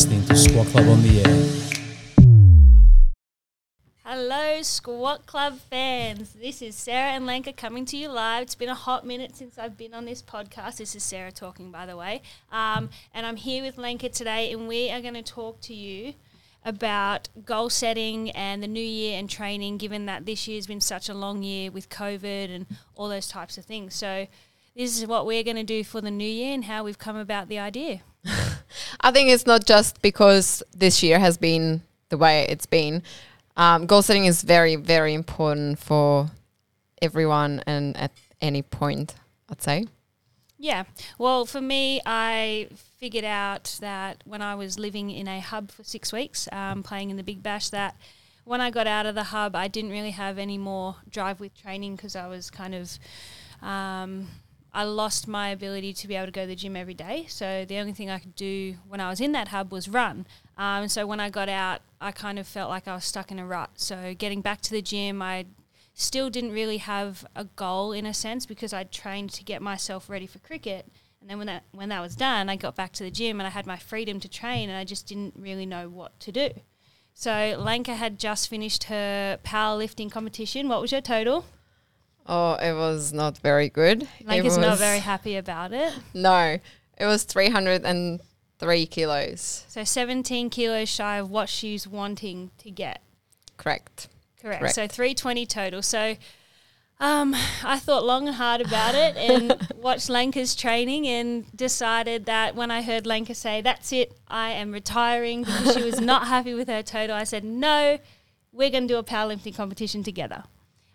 listening 0.00 0.24
to 0.24 0.34
Squat 0.34 0.66
Club 0.68 0.88
on 0.88 1.02
the 1.02 1.20
Air. 1.20 2.24
Hello, 4.02 4.62
Squat 4.62 5.26
Club 5.26 5.58
fans. 5.58 6.32
This 6.32 6.62
is 6.62 6.74
Sarah 6.74 7.10
and 7.10 7.26
Lenka 7.26 7.52
coming 7.52 7.84
to 7.84 7.98
you 7.98 8.08
live. 8.08 8.44
It's 8.44 8.54
been 8.54 8.70
a 8.70 8.74
hot 8.74 9.04
minute 9.04 9.36
since 9.36 9.58
I've 9.58 9.76
been 9.76 9.92
on 9.92 10.06
this 10.06 10.22
podcast. 10.22 10.78
This 10.78 10.96
is 10.96 11.02
Sarah 11.02 11.30
talking, 11.30 11.70
by 11.70 11.84
the 11.84 11.98
way. 11.98 12.22
Um, 12.50 12.88
and 13.12 13.26
I'm 13.26 13.36
here 13.36 13.62
with 13.62 13.76
Lenka 13.76 14.08
today, 14.08 14.50
and 14.52 14.66
we 14.66 14.90
are 14.90 15.02
going 15.02 15.12
to 15.12 15.22
talk 15.22 15.60
to 15.62 15.74
you 15.74 16.14
about 16.64 17.28
goal 17.44 17.68
setting 17.68 18.30
and 18.30 18.62
the 18.62 18.68
new 18.68 18.80
year 18.80 19.18
and 19.18 19.28
training, 19.28 19.76
given 19.76 20.06
that 20.06 20.24
this 20.24 20.48
year's 20.48 20.66
been 20.66 20.80
such 20.80 21.10
a 21.10 21.14
long 21.14 21.42
year 21.42 21.70
with 21.70 21.90
COVID 21.90 22.54
and 22.54 22.64
all 22.94 23.10
those 23.10 23.28
types 23.28 23.58
of 23.58 23.66
things. 23.66 23.96
So, 23.96 24.28
this 24.74 24.98
is 24.98 25.06
what 25.06 25.26
we're 25.26 25.44
going 25.44 25.56
to 25.56 25.62
do 25.62 25.84
for 25.84 26.00
the 26.00 26.10
new 26.10 26.24
year 26.24 26.54
and 26.54 26.64
how 26.64 26.84
we've 26.84 26.98
come 26.98 27.16
about 27.16 27.50
the 27.50 27.58
idea. 27.58 28.00
I 29.00 29.10
think 29.12 29.30
it's 29.30 29.46
not 29.46 29.64
just 29.64 30.02
because 30.02 30.62
this 30.76 31.02
year 31.02 31.18
has 31.18 31.38
been 31.38 31.82
the 32.10 32.18
way 32.18 32.46
it's 32.48 32.66
been. 32.66 33.02
Um, 33.56 33.86
goal 33.86 34.02
setting 34.02 34.26
is 34.26 34.42
very, 34.42 34.76
very 34.76 35.14
important 35.14 35.78
for 35.78 36.30
everyone 37.00 37.62
and 37.66 37.96
at 37.96 38.12
any 38.40 38.62
point, 38.62 39.14
I'd 39.48 39.62
say. 39.62 39.86
Yeah. 40.58 40.84
Well, 41.18 41.46
for 41.46 41.60
me, 41.60 42.02
I 42.04 42.68
figured 42.98 43.24
out 43.24 43.78
that 43.80 44.22
when 44.26 44.42
I 44.42 44.54
was 44.54 44.78
living 44.78 45.10
in 45.10 45.26
a 45.26 45.40
hub 45.40 45.70
for 45.70 45.84
six 45.84 46.12
weeks, 46.12 46.48
um, 46.52 46.82
playing 46.82 47.08
in 47.08 47.16
the 47.16 47.22
Big 47.22 47.42
Bash, 47.42 47.70
that 47.70 47.96
when 48.44 48.60
I 48.60 48.70
got 48.70 48.86
out 48.86 49.06
of 49.06 49.14
the 49.14 49.24
hub, 49.24 49.56
I 49.56 49.68
didn't 49.68 49.90
really 49.90 50.10
have 50.10 50.36
any 50.36 50.58
more 50.58 50.96
drive 51.08 51.40
with 51.40 51.54
training 51.54 51.96
because 51.96 52.14
I 52.14 52.26
was 52.26 52.50
kind 52.50 52.74
of. 52.74 52.98
Um, 53.62 54.28
I 54.72 54.84
lost 54.84 55.26
my 55.26 55.48
ability 55.48 55.92
to 55.94 56.08
be 56.08 56.14
able 56.14 56.26
to 56.26 56.32
go 56.32 56.42
to 56.42 56.46
the 56.46 56.54
gym 56.56 56.76
every 56.76 56.94
day. 56.94 57.26
So 57.28 57.64
the 57.64 57.78
only 57.78 57.92
thing 57.92 58.10
I 58.10 58.18
could 58.18 58.36
do 58.36 58.76
when 58.86 59.00
I 59.00 59.08
was 59.08 59.20
in 59.20 59.32
that 59.32 59.48
hub 59.48 59.72
was 59.72 59.88
run. 59.88 60.26
Um, 60.56 60.88
so 60.88 61.06
when 61.06 61.20
I 61.20 61.30
got 61.30 61.48
out, 61.48 61.80
I 62.00 62.12
kind 62.12 62.38
of 62.38 62.46
felt 62.46 62.70
like 62.70 62.86
I 62.86 62.94
was 62.94 63.04
stuck 63.04 63.30
in 63.30 63.38
a 63.38 63.46
rut. 63.46 63.70
So 63.74 64.14
getting 64.16 64.40
back 64.40 64.60
to 64.62 64.70
the 64.70 64.82
gym, 64.82 65.22
I 65.22 65.46
still 65.94 66.30
didn't 66.30 66.52
really 66.52 66.78
have 66.78 67.26
a 67.34 67.44
goal 67.44 67.92
in 67.92 68.06
a 68.06 68.14
sense 68.14 68.46
because 68.46 68.72
I'd 68.72 68.92
trained 68.92 69.30
to 69.32 69.44
get 69.44 69.60
myself 69.60 70.08
ready 70.08 70.26
for 70.26 70.38
cricket. 70.38 70.86
And 71.20 71.28
then 71.28 71.36
when 71.36 71.48
that 71.48 71.64
when 71.72 71.90
that 71.90 72.00
was 72.00 72.16
done, 72.16 72.48
I 72.48 72.56
got 72.56 72.76
back 72.76 72.92
to 72.92 73.04
the 73.04 73.10
gym 73.10 73.40
and 73.40 73.46
I 73.46 73.50
had 73.50 73.66
my 73.66 73.76
freedom 73.76 74.20
to 74.20 74.28
train, 74.28 74.70
and 74.70 74.78
I 74.78 74.84
just 74.84 75.06
didn't 75.06 75.34
really 75.36 75.66
know 75.66 75.88
what 75.88 76.18
to 76.20 76.32
do. 76.32 76.50
So 77.12 77.56
Lenka 77.58 77.96
had 77.96 78.18
just 78.18 78.48
finished 78.48 78.84
her 78.84 79.38
powerlifting 79.44 80.10
competition. 80.10 80.68
What 80.68 80.80
was 80.80 80.92
your 80.92 81.02
total? 81.02 81.44
Oh, 82.32 82.52
it 82.54 82.74
was 82.74 83.12
not 83.12 83.38
very 83.38 83.68
good. 83.68 84.06
Lenka's 84.24 84.56
it 84.56 84.60
not 84.60 84.78
very 84.78 85.00
happy 85.00 85.34
about 85.34 85.72
it. 85.72 85.92
No, 86.14 86.60
it 86.96 87.04
was 87.04 87.24
303 87.24 88.86
kilos. 88.86 89.64
So 89.66 89.82
17 89.82 90.48
kilos 90.48 90.88
shy 90.88 91.16
of 91.16 91.28
what 91.28 91.48
she's 91.48 91.88
wanting 91.88 92.52
to 92.58 92.70
get. 92.70 93.02
Correct. 93.56 94.06
Correct. 94.40 94.60
Correct. 94.60 94.74
So 94.76 94.86
320 94.86 95.44
total. 95.44 95.82
So 95.82 96.14
um, 97.00 97.34
I 97.64 97.80
thought 97.80 98.04
long 98.04 98.28
and 98.28 98.36
hard 98.36 98.60
about 98.60 98.94
it 98.94 99.16
and 99.30 99.68
watched 99.76 100.08
Lenka's 100.08 100.54
training 100.54 101.08
and 101.08 101.50
decided 101.56 102.26
that 102.26 102.54
when 102.54 102.70
I 102.70 102.82
heard 102.82 103.06
Lenka 103.06 103.34
say, 103.34 103.60
that's 103.60 103.92
it, 103.92 104.12
I 104.28 104.50
am 104.52 104.70
retiring 104.70 105.42
because 105.42 105.74
she 105.74 105.82
was 105.82 106.00
not 106.00 106.28
happy 106.28 106.54
with 106.54 106.68
her 106.68 106.84
total, 106.84 107.16
I 107.16 107.24
said, 107.24 107.42
no, 107.42 107.98
we're 108.52 108.70
going 108.70 108.86
to 108.86 108.94
do 108.94 108.98
a 108.98 109.02
powerlifting 109.02 109.56
competition 109.56 110.04
together. 110.04 110.44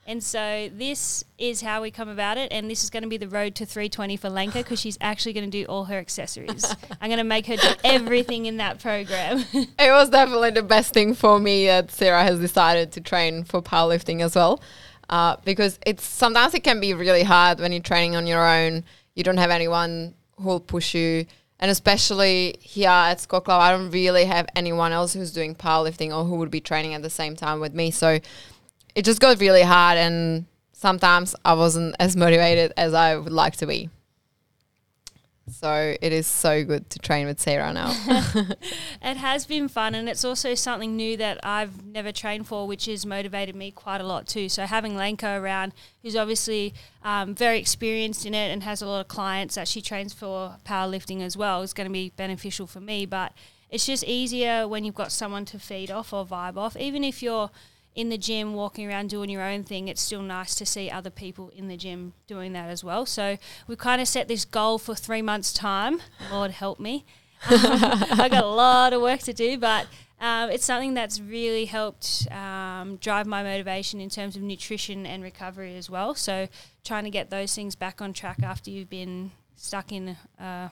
And 0.07 0.23
so 0.23 0.69
this 0.71 1.23
is 1.39 1.61
how 1.61 1.81
we 1.81 1.89
come 1.89 2.09
about 2.09 2.37
it, 2.37 2.51
and 2.51 2.69
this 2.69 2.83
is 2.83 2.91
going 2.91 3.01
to 3.01 3.09
be 3.09 3.17
the 3.17 3.27
road 3.27 3.55
to 3.55 3.65
320 3.65 4.17
for 4.17 4.29
Lenka 4.29 4.59
because 4.59 4.79
she's 4.79 4.99
actually 5.01 5.33
going 5.33 5.49
to 5.49 5.63
do 5.63 5.65
all 5.65 5.85
her 5.85 5.97
accessories. 5.97 6.63
I'm 7.01 7.09
going 7.09 7.17
to 7.17 7.23
make 7.23 7.47
her 7.47 7.55
do 7.55 7.69
everything 7.83 8.45
in 8.45 8.57
that 8.57 8.79
program. 8.79 9.43
It 9.79 9.91
was 9.91 10.09
definitely 10.09 10.51
the 10.51 10.63
best 10.63 10.93
thing 10.93 11.15
for 11.15 11.39
me 11.39 11.65
that 11.67 11.91
Sarah 11.91 12.23
has 12.23 12.39
decided 12.39 12.91
to 12.93 13.01
train 13.01 13.43
for 13.43 13.61
powerlifting 13.61 14.21
as 14.21 14.35
well. 14.35 14.61
Uh, 15.09 15.37
because 15.43 15.79
it's 15.85 16.03
sometimes 16.03 16.53
it 16.53 16.63
can 16.63 16.79
be 16.79 16.93
really 16.93 17.23
hard 17.23 17.59
when 17.59 17.71
you're 17.71 17.81
training 17.81 18.15
on 18.15 18.25
your 18.27 18.45
own. 18.45 18.83
You 19.15 19.23
don't 19.23 19.37
have 19.37 19.51
anyone 19.51 20.15
who'll 20.39 20.59
push 20.59 20.93
you. 20.93 21.25
And 21.59 21.71
especially 21.71 22.55
here 22.59 22.89
at 22.89 23.21
Squat 23.21 23.45
Club, 23.45 23.61
I 23.61 23.71
don't 23.71 23.91
really 23.91 24.25
have 24.25 24.47
anyone 24.55 24.91
else 24.91 25.13
who's 25.13 25.31
doing 25.31 25.55
powerlifting 25.55 26.15
or 26.15 26.25
who 26.25 26.35
would 26.37 26.51
be 26.51 26.59
training 26.61 26.93
at 26.93 27.01
the 27.01 27.09
same 27.09 27.35
time 27.35 27.59
with 27.59 27.73
me. 27.73 27.91
So 27.91 28.19
it 28.95 29.05
just 29.05 29.19
got 29.19 29.39
really 29.39 29.61
hard 29.61 29.97
and 29.97 30.45
sometimes 30.71 31.35
I 31.43 31.53
wasn't 31.53 31.95
as 31.99 32.15
motivated 32.15 32.73
as 32.77 32.93
I 32.93 33.17
would 33.17 33.31
like 33.31 33.57
to 33.57 33.67
be. 33.67 33.89
So 35.51 35.95
it 36.01 36.11
is 36.11 36.25
so 36.25 36.63
good 36.63 36.89
to 36.89 36.99
train 36.99 37.27
with 37.27 37.39
Sarah 37.39 37.71
now. 37.71 37.93
It 39.01 39.17
has 39.17 39.45
been 39.45 39.67
fun, 39.67 39.93
and 39.93 40.09
it's 40.09 40.25
also 40.25 40.55
something 40.55 40.95
new 40.95 41.15
that 41.17 41.39
I've 41.43 41.85
never 41.85 42.11
trained 42.11 42.47
for, 42.47 42.65
which 42.65 42.85
has 42.85 43.05
motivated 43.05 43.55
me 43.55 43.69
quite 43.69 44.01
a 44.01 44.03
lot 44.03 44.27
too. 44.27 44.49
So 44.49 44.65
having 44.65 44.95
Lenka 44.95 45.39
around, 45.39 45.73
who's 46.01 46.15
obviously 46.15 46.73
um, 47.03 47.35
very 47.35 47.59
experienced 47.59 48.25
in 48.25 48.33
it 48.33 48.51
and 48.51 48.63
has 48.63 48.81
a 48.81 48.87
lot 48.87 49.01
of 49.01 49.07
clients 49.07 49.53
that 49.53 49.67
she 49.67 49.81
trains 49.81 50.13
for 50.13 50.55
powerlifting 50.65 51.21
as 51.21 51.37
well, 51.37 51.61
is 51.61 51.73
going 51.73 51.87
to 51.87 51.93
be 51.93 52.11
beneficial 52.15 52.65
for 52.65 52.79
me. 52.79 53.05
But 53.05 53.31
it's 53.69 53.85
just 53.85 54.03
easier 54.05 54.67
when 54.67 54.83
you've 54.83 54.95
got 54.95 55.11
someone 55.11 55.45
to 55.45 55.59
feed 55.59 55.91
off 55.91 56.11
or 56.11 56.25
vibe 56.25 56.57
off, 56.57 56.75
even 56.77 57.03
if 57.03 57.21
you're 57.21 57.51
in 57.95 58.09
the 58.09 58.17
gym 58.17 58.53
walking 58.53 58.87
around 58.87 59.09
doing 59.09 59.29
your 59.29 59.41
own 59.41 59.63
thing, 59.63 59.87
it's 59.87 60.01
still 60.01 60.21
nice 60.21 60.53
to 60.55 60.65
see 60.65 60.91
other 60.91 61.09
people 61.09 61.49
in 61.55 61.69
the 61.69 61.77
gym 61.77 62.13
doing 62.27 62.51
that 62.53 62.69
as 62.69 62.83
well. 62.83 63.05
So 63.05 63.37
we 63.67 63.75
kind 63.77 64.01
of 64.01 64.07
set 64.07 64.27
this 64.27 64.43
goal 64.43 64.77
for 64.77 64.93
three 64.93 65.21
months' 65.21 65.53
time. 65.53 66.01
Lord 66.29 66.51
help 66.51 66.79
me. 66.79 67.05
I 67.49 68.27
got 68.29 68.43
a 68.43 68.47
lot 68.47 68.91
of 68.91 69.01
work 69.01 69.21
to 69.21 69.33
do, 69.33 69.57
but 69.57 69.87
um, 70.19 70.49
it's 70.49 70.65
something 70.65 70.93
that's 70.93 71.21
really 71.21 71.65
helped 71.65 72.27
um, 72.31 72.97
drive 72.97 73.27
my 73.27 73.43
motivation 73.43 74.01
in 74.01 74.09
terms 74.09 74.35
of 74.35 74.41
nutrition 74.41 75.05
and 75.05 75.23
recovery 75.23 75.75
as 75.77 75.89
well. 75.89 76.15
So 76.15 76.47
trying 76.83 77.05
to 77.05 77.09
get 77.09 77.29
those 77.29 77.55
things 77.55 77.75
back 77.75 78.01
on 78.01 78.11
track 78.11 78.43
after 78.43 78.71
you've 78.71 78.89
been 78.89 79.31
stuck 79.55 79.91
in 79.91 80.17
uh, 80.39 80.69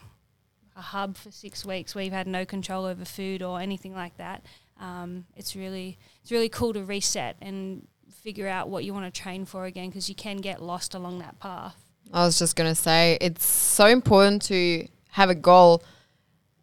a 0.76 0.80
hub 0.80 1.16
for 1.16 1.30
six 1.30 1.64
weeks 1.64 1.94
where 1.94 2.04
you've 2.04 2.12
had 2.12 2.26
no 2.26 2.44
control 2.44 2.84
over 2.84 3.04
food 3.04 3.42
or 3.42 3.60
anything 3.60 3.94
like 3.94 4.16
that. 4.16 4.44
Um, 4.80 5.24
it's 5.36 5.54
really 5.54 5.98
it's 6.22 6.30
really 6.30 6.48
cool 6.48 6.72
to 6.72 6.84
reset 6.84 7.36
and 7.40 7.86
figure 8.22 8.48
out 8.48 8.68
what 8.68 8.84
you 8.84 8.94
want 8.94 9.12
to 9.12 9.20
train 9.20 9.44
for 9.44 9.66
again 9.66 9.88
because 9.88 10.08
you 10.08 10.14
can 10.14 10.38
get 10.38 10.62
lost 10.62 10.94
along 10.94 11.18
that 11.18 11.38
path. 11.38 11.76
I 12.12 12.24
was 12.24 12.38
just 12.38 12.56
going 12.56 12.70
to 12.70 12.74
say 12.74 13.18
it's 13.20 13.44
so 13.44 13.86
important 13.86 14.42
to 14.42 14.86
have 15.10 15.30
a 15.30 15.34
goal 15.34 15.82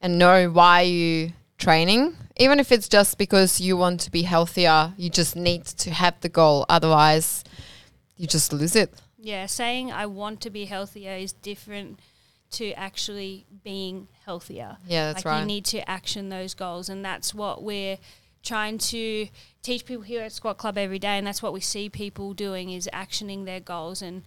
and 0.02 0.18
know 0.18 0.50
why 0.50 0.82
you 0.82 1.34
training 1.58 2.16
even 2.38 2.60
if 2.60 2.72
it's 2.72 2.90
just 2.90 3.18
because 3.18 3.62
you 3.62 3.78
want 3.78 4.00
to 4.00 4.12
be 4.12 4.24
healthier 4.24 4.94
you 4.98 5.10
just 5.10 5.36
need 5.36 5.64
to 5.64 5.92
have 5.92 6.20
the 6.22 6.30
goal 6.30 6.66
otherwise 6.70 7.44
you 8.18 8.26
just 8.26 8.52
lose 8.52 8.76
it 8.76 8.92
Yeah, 9.18 9.46
saying 9.46 9.92
I 9.92 10.08
want 10.08 10.42
to 10.42 10.50
be 10.50 10.66
healthier 10.66 11.14
is 11.14 11.34
different 11.34 12.00
to 12.52 12.72
actually 12.74 13.46
being 13.64 14.08
healthier. 14.26 14.78
Yeah, 14.88 15.14
that's 15.14 15.26
like 15.26 15.34
right. 15.34 15.40
You 15.42 15.46
need 15.46 15.66
to 15.66 15.90
action 15.90 16.30
those 16.30 16.54
goals, 16.54 16.90
and 16.90 17.04
that's 17.04 17.34
what 17.34 17.64
we're 17.64 17.98
trying 18.44 18.78
to 18.78 19.28
teach 19.62 19.86
people 19.86 20.04
here 20.04 20.24
at 20.24 20.32
Squat 20.32 20.58
Club 20.58 20.78
every 20.78 21.00
day, 21.00 21.18
and 21.18 21.26
that's 21.26 21.44
what 21.44 21.54
we 21.54 21.60
see 21.60 21.90
people 21.90 22.34
doing 22.34 22.72
is 22.72 22.90
actioning 22.94 23.46
their 23.46 23.60
goals. 23.60 24.02
And 24.02 24.24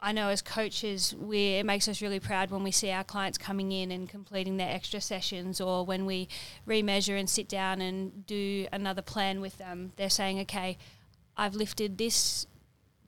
I 0.00 0.12
know 0.12 0.28
as 0.28 0.42
coaches, 0.42 1.14
we 1.18 1.54
it 1.54 1.66
makes 1.66 1.88
us 1.88 2.02
really 2.02 2.20
proud 2.20 2.50
when 2.50 2.62
we 2.62 2.70
see 2.70 2.90
our 2.90 3.04
clients 3.04 3.38
coming 3.38 3.72
in 3.72 3.90
and 3.90 4.08
completing 4.08 4.56
their 4.56 4.70
extra 4.70 5.00
sessions, 5.00 5.60
or 5.60 5.86
when 5.86 6.04
we 6.04 6.28
remeasure 6.66 7.18
and 7.18 7.28
sit 7.30 7.48
down 7.48 7.80
and 7.80 8.26
do 8.26 8.66
another 8.72 9.02
plan 9.02 9.40
with 9.40 9.58
them. 9.58 9.92
They're 9.96 10.10
saying, 10.10 10.40
"Okay, 10.40 10.76
I've 11.36 11.54
lifted 11.54 11.96
this 11.98 12.46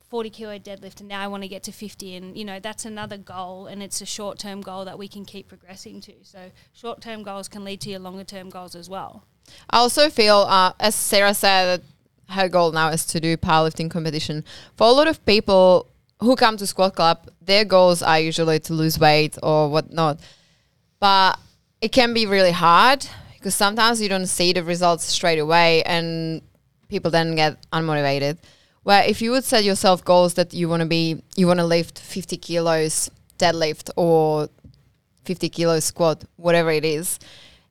40 0.09 0.29
kilo 0.29 0.57
deadlift 0.57 0.99
and 1.01 1.09
now 1.09 1.21
I 1.21 1.27
want 1.27 1.43
to 1.43 1.49
get 1.49 1.63
to 1.63 1.71
50 1.71 2.15
and 2.15 2.37
you 2.37 2.45
know 2.45 2.59
that's 2.59 2.85
another 2.85 3.17
goal 3.17 3.67
and 3.67 3.83
it's 3.83 4.01
a 4.01 4.05
short 4.05 4.39
term 4.39 4.61
goal 4.61 4.85
that 4.85 4.97
we 4.97 5.07
can 5.07 5.25
keep 5.25 5.49
progressing 5.49 5.99
to. 6.01 6.13
So 6.23 6.51
short 6.73 7.01
term 7.01 7.23
goals 7.23 7.47
can 7.47 7.63
lead 7.63 7.81
to 7.81 7.89
your 7.89 7.99
longer 7.99 8.23
term 8.23 8.49
goals 8.49 8.75
as 8.75 8.89
well. 8.89 9.25
I 9.69 9.77
also 9.77 10.09
feel 10.09 10.45
uh, 10.47 10.73
as 10.79 10.95
sarah 10.95 11.33
said 11.33 11.83
her 12.29 12.47
goal 12.49 12.71
now 12.71 12.89
is 12.89 13.05
to 13.07 13.19
do 13.19 13.35
powerlifting 13.37 13.89
competition. 13.89 14.43
For 14.75 14.87
a 14.87 14.91
lot 14.91 15.07
of 15.07 15.25
people 15.25 15.87
who 16.21 16.35
come 16.35 16.57
to 16.57 16.67
squat 16.67 16.95
club 16.95 17.29
their 17.41 17.65
goals 17.65 18.01
are 18.01 18.19
usually 18.19 18.59
to 18.59 18.73
lose 18.73 18.97
weight 18.97 19.37
or 19.43 19.69
whatnot. 19.69 20.19
But 20.99 21.37
it 21.81 21.89
can 21.89 22.13
be 22.13 22.25
really 22.25 22.51
hard 22.51 23.05
because 23.33 23.55
sometimes 23.55 24.01
you 24.01 24.09
don't 24.09 24.25
see 24.25 24.53
the 24.53 24.63
results 24.63 25.03
straight 25.03 25.39
away 25.39 25.83
and 25.83 26.41
people 26.87 27.11
then 27.11 27.35
get 27.35 27.57
unmotivated 27.71 28.37
where 28.87 29.03
if 29.03 29.21
you 29.21 29.31
would 29.31 29.43
set 29.43 29.63
yourself 29.63 30.03
goals 30.05 30.35
that 30.35 30.53
you 30.53 30.69
want 30.69 30.81
to 30.81 30.87
be 30.87 31.21
you 31.35 31.45
want 31.47 31.59
to 31.59 31.65
lift 31.65 31.99
50 31.99 32.37
kilos 32.37 33.11
deadlift 33.37 33.89
or 33.95 34.49
50 35.25 35.49
kilos 35.49 35.83
squat 35.85 36.23
whatever 36.37 36.71
it 36.71 36.85
is 36.85 37.19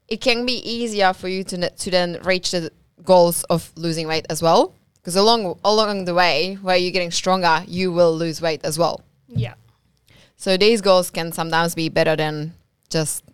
it 0.08 0.20
can 0.20 0.46
be 0.46 0.58
easier 0.68 1.12
for 1.12 1.28
you 1.28 1.42
to, 1.44 1.70
to 1.70 1.90
then 1.90 2.18
reach 2.22 2.50
the 2.50 2.70
goals 3.02 3.44
of 3.44 3.72
losing 3.76 4.06
weight 4.06 4.26
as 4.30 4.42
well. 4.42 4.74
Because 4.96 5.16
along 5.16 5.58
along 5.64 6.04
the 6.04 6.14
way 6.14 6.54
where 6.62 6.76
you're 6.76 6.92
getting 6.92 7.10
stronger 7.10 7.62
you 7.66 7.92
will 7.92 8.14
lose 8.16 8.40
weight 8.40 8.64
as 8.64 8.78
well. 8.78 9.02
Yeah. 9.28 9.54
So 10.36 10.56
these 10.56 10.80
goals 10.80 11.10
can 11.10 11.32
sometimes 11.32 11.74
be 11.74 11.88
better 11.88 12.16
than 12.16 12.54
just 12.90 13.24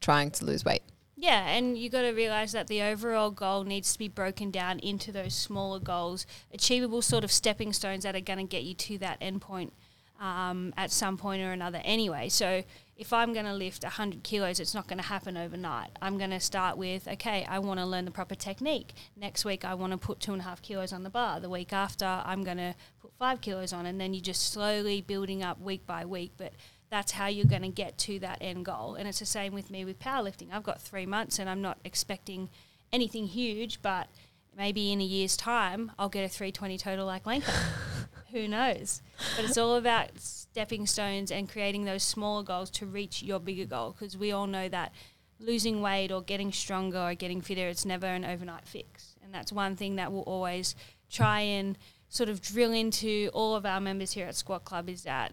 trying 0.00 0.30
to 0.32 0.44
lose 0.44 0.64
weight 0.64 0.82
Yeah, 1.22 1.46
and 1.50 1.78
you 1.78 1.88
got 1.88 2.02
to 2.02 2.10
realize 2.10 2.50
that 2.50 2.66
the 2.66 2.82
overall 2.82 3.30
goal 3.30 3.62
needs 3.62 3.92
to 3.92 3.98
be 4.00 4.08
broken 4.08 4.50
down 4.50 4.80
into 4.80 5.12
those 5.12 5.34
smaller 5.34 5.78
goals, 5.78 6.26
achievable 6.52 7.00
sort 7.00 7.22
of 7.22 7.30
stepping 7.30 7.72
stones 7.72 8.02
that 8.02 8.16
are 8.16 8.20
going 8.20 8.40
to 8.40 8.44
get 8.44 8.64
you 8.64 8.74
to 8.74 8.98
that 8.98 9.18
end 9.20 9.40
point 9.40 9.72
um, 10.20 10.74
at 10.76 10.90
some 10.90 11.16
point 11.16 11.40
or 11.40 11.52
another 11.52 11.80
anyway. 11.84 12.28
So 12.28 12.64
if 12.96 13.12
I'm 13.12 13.32
going 13.32 13.44
to 13.44 13.54
lift 13.54 13.84
100 13.84 14.24
kilos, 14.24 14.58
it's 14.58 14.74
not 14.74 14.88
going 14.88 14.98
to 14.98 15.04
happen 15.04 15.36
overnight. 15.36 15.90
I'm 16.02 16.18
going 16.18 16.30
to 16.30 16.40
start 16.40 16.76
with, 16.76 17.06
okay, 17.06 17.46
I 17.48 17.60
want 17.60 17.78
to 17.78 17.86
learn 17.86 18.04
the 18.04 18.10
proper 18.10 18.34
technique. 18.34 18.92
Next 19.16 19.44
week, 19.44 19.64
I 19.64 19.74
want 19.74 19.92
to 19.92 19.98
put 19.98 20.18
two 20.18 20.32
and 20.32 20.40
a 20.40 20.44
half 20.44 20.60
kilos 20.60 20.92
on 20.92 21.04
the 21.04 21.10
bar. 21.10 21.38
The 21.38 21.48
week 21.48 21.72
after, 21.72 22.04
I'm 22.04 22.42
going 22.42 22.56
to 22.56 22.74
put 23.00 23.12
five 23.16 23.40
kilos 23.40 23.72
on. 23.72 23.86
And 23.86 24.00
then 24.00 24.12
you're 24.12 24.22
just 24.22 24.52
slowly 24.52 25.02
building 25.02 25.44
up 25.44 25.60
week 25.60 25.86
by 25.86 26.04
week. 26.04 26.32
But 26.36 26.52
that's 26.92 27.12
how 27.12 27.26
you're 27.26 27.46
going 27.46 27.62
to 27.62 27.68
get 27.68 27.96
to 27.96 28.18
that 28.18 28.36
end 28.42 28.66
goal. 28.66 28.96
And 28.96 29.08
it's 29.08 29.18
the 29.18 29.24
same 29.24 29.54
with 29.54 29.70
me 29.70 29.82
with 29.86 29.98
powerlifting. 29.98 30.48
I've 30.52 30.62
got 30.62 30.78
three 30.78 31.06
months 31.06 31.38
and 31.38 31.48
I'm 31.48 31.62
not 31.62 31.78
expecting 31.84 32.50
anything 32.92 33.28
huge, 33.28 33.80
but 33.80 34.08
maybe 34.54 34.92
in 34.92 35.00
a 35.00 35.04
year's 35.04 35.34
time, 35.34 35.92
I'll 35.98 36.10
get 36.10 36.22
a 36.22 36.28
320 36.28 36.76
total 36.76 37.06
like 37.06 37.24
Lenka. 37.24 37.50
Who 38.32 38.46
knows? 38.46 39.00
But 39.36 39.46
it's 39.46 39.56
all 39.56 39.76
about 39.76 40.10
stepping 40.18 40.86
stones 40.86 41.30
and 41.30 41.50
creating 41.50 41.86
those 41.86 42.02
smaller 42.02 42.42
goals 42.42 42.68
to 42.72 42.84
reach 42.84 43.22
your 43.22 43.40
bigger 43.40 43.64
goal 43.64 43.96
because 43.98 44.14
we 44.18 44.30
all 44.30 44.46
know 44.46 44.68
that 44.68 44.92
losing 45.40 45.80
weight 45.80 46.12
or 46.12 46.20
getting 46.20 46.52
stronger 46.52 46.98
or 46.98 47.14
getting 47.14 47.40
fitter, 47.40 47.68
it's 47.68 47.86
never 47.86 48.06
an 48.06 48.26
overnight 48.26 48.66
fix. 48.66 49.14
And 49.24 49.32
that's 49.32 49.50
one 49.50 49.76
thing 49.76 49.96
that 49.96 50.12
we'll 50.12 50.22
always 50.22 50.76
try 51.10 51.40
and 51.40 51.78
sort 52.10 52.28
of 52.28 52.42
drill 52.42 52.72
into 52.72 53.30
all 53.32 53.56
of 53.56 53.64
our 53.64 53.80
members 53.80 54.12
here 54.12 54.26
at 54.26 54.34
Squat 54.34 54.66
Club 54.66 54.90
is 54.90 55.04
that 55.04 55.32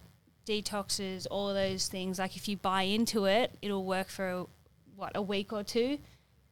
detoxes, 0.50 1.28
all 1.30 1.50
of 1.50 1.56
those 1.56 1.88
things. 1.88 2.18
Like 2.18 2.36
if 2.36 2.48
you 2.48 2.57
buy 2.57 2.84
into 2.84 3.25
it, 3.25 3.56
it'll 3.62 3.86
work 3.86 4.10
for 4.10 4.48
what 4.96 5.12
a 5.16 5.22
week 5.22 5.54
or 5.54 5.63
two, 5.63 6.00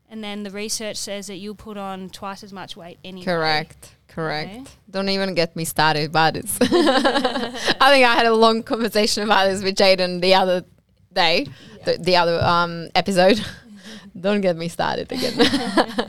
and 0.09 0.23
then 0.23 0.43
the 0.43 0.51
research 0.51 0.97
says 0.97 1.27
that 1.27 1.37
you'll 1.37 1.55
put 1.55 1.77
on 1.77 2.09
twice 2.09 2.43
as 2.43 2.53
much 2.53 2.77
weight 2.77 2.99
anyway. 3.03 3.25
Correct. 3.25 3.95
Correct. 4.07 4.49
Okay. 4.49 4.63
Don't 4.89 5.09
even 5.09 5.33
get 5.35 5.55
me 5.55 5.65
started 5.65 6.09
about 6.09 6.35
this. 6.35 6.57
I 6.61 7.89
think 7.91 8.05
I 8.05 8.15
had 8.15 8.25
a 8.25 8.33
long 8.33 8.63
conversation 8.63 9.23
about 9.23 9.47
this 9.49 9.63
with 9.63 9.75
Jaden 9.75 10.21
the 10.21 10.33
other 10.33 10.63
day, 11.13 11.47
yeah. 11.77 11.85
the, 11.85 11.97
the, 11.97 12.15
other 12.15 12.43
um, 12.43 12.89
episode. 12.95 13.43
Don't 14.19 14.41
get 14.41 14.55
me 14.55 14.69
started 14.69 15.11
again. 15.11 15.33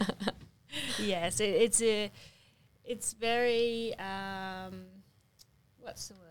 yes, 0.99 1.41
it, 1.41 1.50
it's 1.50 1.82
a, 1.82 2.11
it's 2.84 3.12
very. 3.14 3.94
Um, 3.99 4.87
what's 5.81 6.08
the 6.08 6.14
word? 6.14 6.27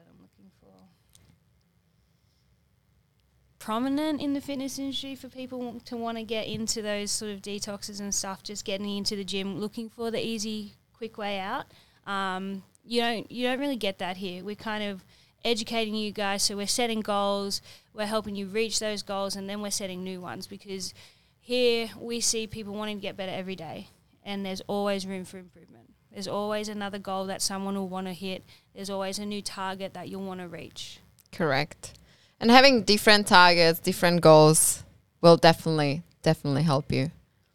Prominent 3.67 4.21
in 4.21 4.31
the 4.31 4.39
fitness 4.39 4.79
industry 4.79 5.13
for 5.13 5.27
people 5.27 5.81
to 5.83 5.97
want 5.97 6.17
to 6.17 6.23
get 6.23 6.47
into 6.47 6.81
those 6.81 7.11
sort 7.11 7.29
of 7.29 7.41
detoxes 7.41 7.99
and 7.99 8.15
stuff, 8.15 8.41
just 8.41 8.63
getting 8.63 8.95
into 8.95 9.13
the 9.13 9.25
gym, 9.25 9.59
looking 9.59 9.89
for 9.89 10.09
the 10.09 10.25
easy, 10.25 10.71
quick 10.93 11.17
way 11.17 11.37
out. 11.37 11.65
Um, 12.05 12.63
you 12.85 13.01
don't 13.01 13.29
you 13.29 13.45
don't 13.45 13.59
really 13.59 13.75
get 13.75 13.99
that 13.99 14.15
here. 14.15 14.41
We're 14.41 14.55
kind 14.55 14.85
of 14.85 15.03
educating 15.43 15.95
you 15.95 16.13
guys, 16.13 16.43
so 16.43 16.55
we're 16.55 16.65
setting 16.65 17.01
goals, 17.01 17.61
we're 17.93 18.05
helping 18.05 18.37
you 18.37 18.45
reach 18.45 18.79
those 18.79 19.03
goals, 19.03 19.35
and 19.35 19.49
then 19.49 19.61
we're 19.61 19.69
setting 19.69 20.01
new 20.01 20.21
ones 20.21 20.47
because 20.47 20.93
here 21.41 21.89
we 21.99 22.21
see 22.21 22.47
people 22.47 22.73
wanting 22.73 22.99
to 22.99 23.01
get 23.01 23.17
better 23.17 23.33
every 23.33 23.57
day, 23.57 23.89
and 24.23 24.45
there's 24.45 24.61
always 24.67 25.05
room 25.05 25.25
for 25.25 25.39
improvement. 25.39 25.89
There's 26.13 26.29
always 26.29 26.69
another 26.69 26.99
goal 26.99 27.25
that 27.25 27.41
someone 27.41 27.75
will 27.75 27.89
want 27.89 28.07
to 28.07 28.13
hit. 28.13 28.45
There's 28.73 28.89
always 28.89 29.19
a 29.19 29.25
new 29.25 29.41
target 29.41 29.93
that 29.93 30.07
you'll 30.07 30.23
want 30.25 30.39
to 30.39 30.47
reach. 30.47 31.01
Correct. 31.33 31.95
And 32.39 32.51
having 32.51 32.83
different 32.83 33.27
targets, 33.27 33.79
different 33.79 34.21
goals 34.21 34.83
will 35.21 35.37
definitely, 35.37 36.03
definitely 36.21 36.63
help 36.63 36.91
you. 36.91 37.11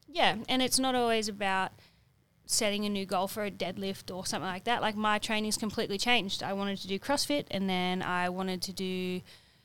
Yeah, 0.08 0.36
and 0.48 0.60
it's 0.60 0.78
not 0.78 0.94
always 0.94 1.28
about 1.28 1.72
setting 2.44 2.84
a 2.84 2.88
new 2.88 3.06
goal 3.06 3.28
for 3.28 3.44
a 3.44 3.50
deadlift 3.50 4.14
or 4.14 4.26
something 4.26 4.48
like 4.48 4.64
that. 4.64 4.82
Like 4.82 4.96
my 4.96 5.18
training's 5.18 5.56
completely 5.56 5.98
changed. 5.98 6.42
I 6.42 6.52
wanted 6.52 6.78
to 6.78 6.88
do 6.88 6.98
CrossFit 6.98 7.46
and 7.50 7.68
then 7.68 8.02
I 8.02 8.28
wanted 8.28 8.60
to 8.62 8.72
do 8.72 9.22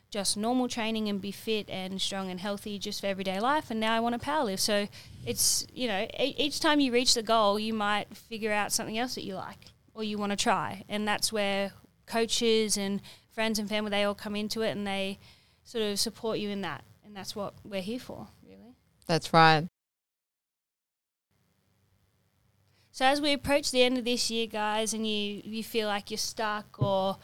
just 0.10 0.38
normal 0.38 0.70
training 0.70 1.10
and 1.10 1.20
be 1.20 1.32
fit 1.32 1.70
and 1.70 2.02
strong 2.02 2.32
and 2.32 2.40
healthy 2.40 2.80
just 2.80 3.02
for 3.02 3.08
everyday 3.08 3.42
life 3.42 3.70
and 3.70 3.80
now 3.80 3.94
I 3.94 4.00
want 4.00 4.20
to 4.20 4.26
powerlift. 4.26 4.60
So 4.60 4.88
it's, 5.26 5.68
you 5.74 5.88
know, 5.90 6.08
e- 6.18 6.36
each 6.38 6.62
time 6.62 6.80
you 6.80 6.94
reach 6.94 7.14
the 7.14 7.24
goal, 7.24 7.60
you 7.60 7.74
might 7.74 8.16
figure 8.16 8.54
out 8.54 8.72
something 8.72 8.98
else 8.98 9.16
that 9.16 9.26
you 9.26 9.36
like 9.36 9.60
or 9.94 10.04
you 10.04 10.18
want 10.18 10.32
to 10.32 10.38
try. 10.38 10.86
And 10.88 11.06
that's 11.06 11.34
where 11.34 11.72
coaches 12.06 12.78
and 12.78 13.02
friends 13.38 13.60
and 13.60 13.70
family, 13.70 13.92
they 13.92 14.04
all 14.04 14.16
come 14.16 14.36
into 14.36 14.64
it 14.64 14.72
and 14.72 14.88
they 14.88 15.20
sort 15.64 15.84
of 15.84 16.00
support 16.00 16.40
you 16.40 16.50
in 16.50 16.62
that. 16.62 16.84
And 17.06 17.16
that's 17.16 17.36
what 17.36 17.54
we're 17.64 17.84
here 17.84 18.00
for, 18.00 18.30
really. 18.44 18.74
That's 19.06 19.32
right. 19.32 19.68
So 22.92 23.06
as 23.06 23.22
we 23.22 23.34
approach 23.34 23.70
the 23.70 23.84
end 23.84 24.00
of 24.00 24.06
this 24.06 24.32
year, 24.32 24.48
guys, 24.48 24.92
and 24.92 25.06
you, 25.06 25.44
you 25.46 25.64
feel 25.64 25.88
like 25.88 26.10
you're 26.10 26.18
stuck 26.18 26.82
or 26.82 27.18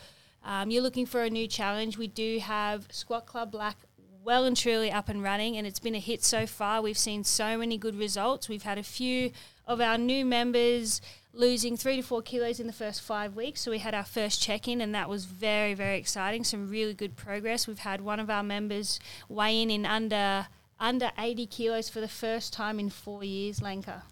um, 0.45 0.69
you're 0.69 0.83
looking 0.83 1.07
for 1.07 1.23
a 1.23 1.31
new 1.31 1.47
challenge, 1.47 1.97
we 1.97 2.05
do 2.05 2.37
have 2.37 2.85
Squat 2.91 3.25
Club 3.25 3.51
Black 3.51 3.77
well 4.23 4.45
and 4.45 4.55
truly 4.55 4.91
up 4.91 5.09
and 5.09 5.23
running, 5.23 5.57
and 5.57 5.65
it's 5.65 5.79
been 5.79 5.95
a 5.95 5.99
hit 5.99 6.23
so 6.23 6.45
far. 6.45 6.83
We've 6.83 6.95
seen 6.95 7.23
so 7.23 7.57
many 7.57 7.79
good 7.79 7.95
results. 7.95 8.47
We've 8.47 8.61
had 8.61 8.77
a 8.77 8.83
few 8.83 9.31
of 9.65 9.81
our 9.81 9.97
new 9.97 10.25
members 10.25 11.01
losing 11.33 11.75
three 11.75 11.95
to 11.95 12.01
four 12.01 12.21
kilos 12.21 12.59
in 12.59 12.67
the 12.67 12.73
first 12.73 13.01
five 13.01 13.35
weeks. 13.35 13.61
So 13.61 13.71
we 13.71 13.79
had 13.79 13.93
our 13.93 14.05
first 14.05 14.41
check 14.41 14.67
in, 14.67 14.79
and 14.79 14.93
that 14.93 15.09
was 15.09 15.25
very, 15.25 15.73
very 15.73 15.97
exciting. 15.97 16.43
Some 16.43 16.69
really 16.69 16.93
good 16.93 17.15
progress. 17.15 17.67
We've 17.67 17.79
had 17.79 18.01
one 18.01 18.19
of 18.19 18.29
our 18.29 18.43
members 18.43 18.99
weigh 19.27 19.61
in 19.61 19.71
in 19.71 19.85
under 19.85 20.47
under 20.79 21.11
80 21.17 21.45
kilos 21.47 21.89
for 21.89 22.01
the 22.01 22.07
first 22.07 22.51
time 22.53 22.79
in 22.79 22.89
four 22.89 23.23
years, 23.23 23.61
Lenka. 23.61 24.03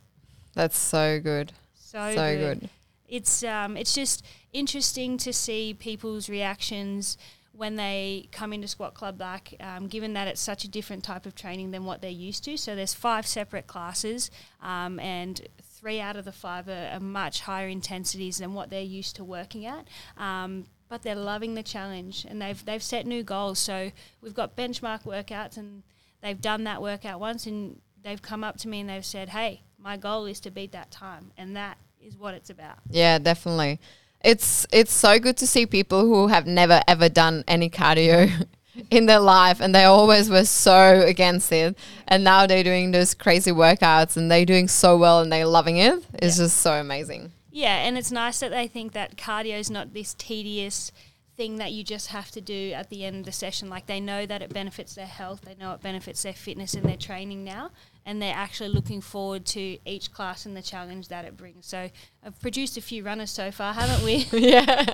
That's 0.53 0.77
so 0.77 1.19
good. 1.19 1.51
So, 1.75 2.13
so 2.15 2.35
good. 2.35 2.59
good. 2.61 2.69
It's 3.07 3.43
um, 3.43 3.77
it's 3.77 3.93
just 3.93 4.25
interesting 4.53 5.17
to 5.19 5.33
see 5.33 5.73
people's 5.73 6.29
reactions 6.29 7.17
when 7.53 7.75
they 7.75 8.29
come 8.31 8.53
into 8.53 8.67
Squat 8.67 8.93
Club 8.93 9.17
Black, 9.17 9.53
um, 9.59 9.87
given 9.87 10.13
that 10.13 10.27
it's 10.27 10.39
such 10.39 10.63
a 10.63 10.69
different 10.69 11.03
type 11.03 11.25
of 11.25 11.35
training 11.35 11.71
than 11.71 11.83
what 11.83 12.01
they're 12.01 12.09
used 12.09 12.45
to. 12.45 12.57
So 12.57 12.75
there's 12.75 12.93
five 12.93 13.27
separate 13.27 13.67
classes, 13.67 14.31
um, 14.61 14.99
and 14.99 15.41
three 15.81 15.99
out 15.99 16.15
of 16.15 16.25
the 16.25 16.31
five 16.31 16.69
are, 16.69 16.91
are, 16.93 16.99
much 16.99 17.41
higher 17.41 17.67
intensities 17.67 18.37
than 18.37 18.53
what 18.53 18.69
they're 18.69 18.81
used 18.81 19.15
to 19.17 19.23
working 19.23 19.65
at. 19.65 19.87
Um, 20.17 20.65
but 20.87 21.01
they're 21.01 21.15
loving 21.15 21.55
the 21.55 21.63
challenge, 21.63 22.25
and 22.29 22.41
they've 22.41 22.63
they've 22.65 22.83
set 22.83 23.05
new 23.05 23.23
goals. 23.23 23.59
So 23.59 23.91
we've 24.21 24.33
got 24.33 24.55
benchmark 24.55 25.03
workouts, 25.03 25.57
and 25.57 25.83
they've 26.21 26.39
done 26.39 26.63
that 26.65 26.81
workout 26.81 27.19
once, 27.19 27.45
and 27.45 27.81
they've 28.03 28.21
come 28.21 28.43
up 28.43 28.57
to 28.57 28.67
me 28.67 28.81
and 28.81 28.89
they've 28.89 29.05
said, 29.05 29.29
"Hey, 29.29 29.61
my 29.77 29.97
goal 29.97 30.25
is 30.25 30.39
to 30.41 30.51
beat 30.51 30.73
that 30.73 30.91
time," 30.91 31.31
and 31.37 31.55
that 31.55 31.77
is 32.01 32.17
what 32.17 32.33
it's 32.33 32.49
about. 32.49 32.77
Yeah, 32.89 33.17
definitely 33.19 33.79
it's 34.23 34.67
it's 34.71 34.93
so 34.93 35.19
good 35.19 35.37
to 35.37 35.47
see 35.47 35.65
people 35.65 36.01
who 36.01 36.27
have 36.27 36.45
never 36.45 36.81
ever 36.87 37.09
done 37.09 37.43
any 37.47 37.69
cardio 37.69 38.29
in 38.89 39.05
their 39.05 39.19
life 39.19 39.59
and 39.59 39.75
they 39.75 39.83
always 39.83 40.29
were 40.29 40.45
so 40.45 41.01
against 41.05 41.51
it 41.51 41.77
and 42.07 42.23
now 42.23 42.47
they're 42.47 42.63
doing 42.63 42.91
those 42.91 43.13
crazy 43.13 43.51
workouts 43.51 44.15
and 44.15 44.31
they're 44.31 44.45
doing 44.45 44.67
so 44.67 44.97
well 44.97 45.19
and 45.19 45.31
they're 45.31 45.45
loving 45.45 45.77
it 45.77 45.93
it's 46.13 46.37
yeah. 46.37 46.45
just 46.45 46.57
so 46.57 46.73
amazing 46.73 47.31
yeah 47.51 47.85
and 47.85 47.97
it's 47.97 48.11
nice 48.11 48.39
that 48.39 48.51
they 48.51 48.67
think 48.67 48.93
that 48.93 49.17
cardio 49.17 49.59
is 49.59 49.69
not 49.69 49.93
this 49.93 50.13
tedious 50.13 50.91
thing 51.35 51.57
that 51.57 51.71
you 51.71 51.83
just 51.83 52.07
have 52.07 52.29
to 52.31 52.39
do 52.39 52.71
at 52.73 52.89
the 52.89 53.03
end 53.03 53.17
of 53.17 53.25
the 53.25 53.31
session 53.31 53.69
like 53.69 53.87
they 53.87 53.99
know 53.99 54.25
that 54.25 54.41
it 54.41 54.53
benefits 54.53 54.95
their 54.95 55.05
health 55.05 55.41
they 55.41 55.55
know 55.55 55.73
it 55.73 55.81
benefits 55.81 56.23
their 56.23 56.33
fitness 56.33 56.73
and 56.73 56.85
their 56.85 56.97
training 56.97 57.43
now 57.43 57.71
and 58.05 58.21
they're 58.21 58.35
actually 58.35 58.69
looking 58.69 59.01
forward 59.01 59.45
to 59.45 59.77
each 59.85 60.11
class 60.11 60.45
and 60.45 60.57
the 60.57 60.61
challenge 60.61 61.07
that 61.09 61.25
it 61.25 61.37
brings. 61.37 61.65
So 61.67 61.89
I've 62.23 62.39
produced 62.39 62.77
a 62.77 62.81
few 62.81 63.03
runners 63.03 63.29
so 63.29 63.51
far, 63.51 63.73
haven't 63.73 64.03
we? 64.03 64.27
yeah. 64.31 64.85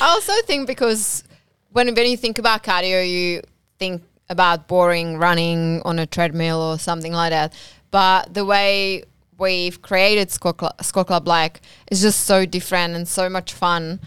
I 0.00 0.08
also 0.08 0.32
think 0.44 0.66
because 0.66 1.24
when 1.72 1.94
when 1.94 2.06
you 2.06 2.16
think 2.16 2.38
about 2.38 2.62
cardio, 2.62 3.08
you 3.08 3.42
think 3.78 4.02
about 4.28 4.68
boring 4.68 5.18
running 5.18 5.82
on 5.84 5.98
a 5.98 6.06
treadmill 6.06 6.60
or 6.60 6.78
something 6.78 7.12
like 7.12 7.30
that. 7.30 7.52
But 7.90 8.32
the 8.32 8.44
way 8.44 9.04
we've 9.38 9.82
created 9.82 10.30
Squat 10.30 10.56
Club, 10.56 10.82
Squat 10.82 11.06
Club 11.06 11.24
Black 11.24 11.60
is 11.90 12.00
just 12.00 12.20
so 12.20 12.46
different 12.46 12.94
and 12.94 13.06
so 13.06 13.28
much 13.28 13.52
fun. 13.52 14.00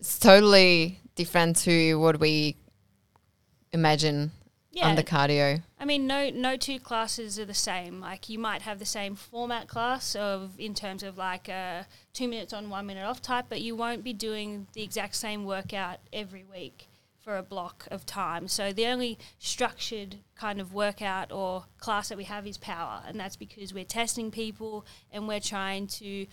It's 0.00 0.18
totally 0.18 1.00
different 1.14 1.56
to 1.58 1.96
what 1.96 2.20
we 2.20 2.56
imagine 3.72 4.30
yeah. 4.72 4.88
under 4.88 5.02
cardio. 5.02 5.62
I 5.78 5.84
mean, 5.84 6.06
no 6.06 6.30
no 6.30 6.56
two 6.56 6.78
classes 6.78 7.38
are 7.38 7.44
the 7.44 7.54
same. 7.54 8.00
Like 8.00 8.28
you 8.28 8.38
might 8.38 8.62
have 8.62 8.78
the 8.78 8.86
same 8.86 9.14
format 9.14 9.68
class 9.68 10.14
of 10.16 10.52
in 10.58 10.74
terms 10.74 11.02
of 11.02 11.18
like 11.18 11.48
a 11.48 11.86
two 12.12 12.28
minutes 12.28 12.52
on, 12.52 12.70
one 12.70 12.86
minute 12.86 13.04
off 13.04 13.20
type, 13.20 13.46
but 13.48 13.60
you 13.60 13.76
won't 13.76 14.04
be 14.04 14.12
doing 14.12 14.66
the 14.72 14.82
exact 14.82 15.16
same 15.16 15.44
workout 15.44 15.98
every 16.12 16.44
week 16.44 16.88
for 17.26 17.36
a 17.36 17.42
block 17.42 17.88
of 17.90 18.06
time. 18.06 18.46
So 18.46 18.72
the 18.72 18.86
only 18.86 19.18
structured 19.40 20.18
kind 20.36 20.60
of 20.60 20.72
workout 20.72 21.32
or 21.32 21.64
class 21.80 22.08
that 22.08 22.16
we 22.16 22.22
have 22.24 22.46
is 22.46 22.56
power, 22.56 23.02
and 23.04 23.18
that's 23.18 23.34
because 23.34 23.74
we're 23.74 23.84
testing 23.84 24.30
people 24.30 24.86
and 25.10 25.26
we're 25.26 25.40
trying 25.40 25.88
to 25.88 26.26